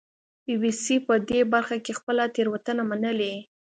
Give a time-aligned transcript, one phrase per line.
[0.45, 3.33] بي بي سي په دې برخه کې خپله تېروتنه منلې